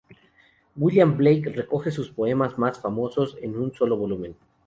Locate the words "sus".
1.91-2.09